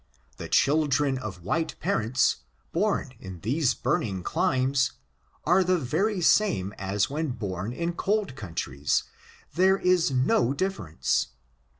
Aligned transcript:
The 0.37 0.49
children 0.49 1.19
of 1.19 1.43
white 1.43 1.79
parents, 1.79 2.37
born 2.71 3.13
in 3.19 3.39
these 3.41 3.75
burning 3.75 4.23
climes, 4.23 4.93
are 5.45 5.63
the 5.63 5.77
very 5.77 6.21
same 6.21 6.73
as 6.79 7.07
when 7.11 7.27
bom 7.29 7.71
in 7.71 7.93
cold 7.93 8.35
countries. 8.35 9.03
There 9.53 9.77
is 9.77 10.09
no 10.09 10.53
difference. 10.55 11.27